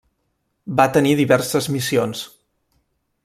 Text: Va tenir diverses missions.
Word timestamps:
Va 0.79 0.87
tenir 0.95 1.11
diverses 1.19 1.69
missions. 1.77 2.27